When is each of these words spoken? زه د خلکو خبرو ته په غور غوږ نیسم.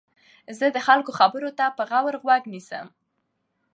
زه 0.57 0.65
د 0.71 0.77
خلکو 0.87 1.11
خبرو 1.19 1.49
ته 1.57 1.65
په 1.77 1.83
غور 1.89 2.13
غوږ 2.23 2.43
نیسم. 2.53 2.85